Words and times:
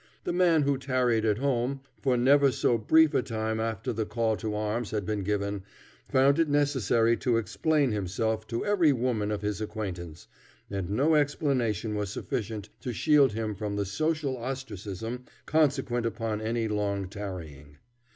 The 0.23 0.33
man 0.33 0.63
who 0.63 0.79
tarried 0.79 1.25
at 1.25 1.37
home 1.37 1.81
for 2.01 2.17
never 2.17 2.51
so 2.51 2.75
brief 2.75 3.13
a 3.13 3.21
time, 3.21 3.59
after 3.59 3.93
the 3.93 4.03
call 4.03 4.35
to 4.37 4.55
arms 4.55 4.89
had 4.89 5.05
been 5.05 5.21
given, 5.21 5.61
found 6.09 6.39
it 6.39 6.49
necessary 6.49 7.15
to 7.17 7.37
explain 7.37 7.91
himself 7.91 8.47
to 8.47 8.65
every 8.65 8.91
woman 8.93 9.29
of 9.29 9.43
his 9.43 9.61
acquaintance, 9.61 10.27
and 10.71 10.89
no 10.89 11.13
explanation 11.13 11.93
was 11.93 12.09
sufficient 12.09 12.69
to 12.79 12.93
shield 12.93 13.33
him 13.33 13.53
from 13.53 13.75
the 13.75 13.85
social 13.85 14.37
ostracism 14.37 15.25
consequent 15.45 16.07
upon 16.07 16.41
any 16.41 16.67
long 16.67 17.07
tarrying. 17.07 17.77